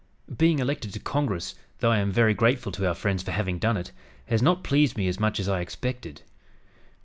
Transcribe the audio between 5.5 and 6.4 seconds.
expected."